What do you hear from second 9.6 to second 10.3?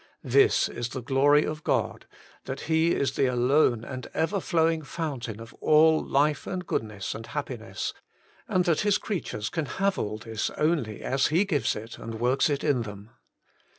have all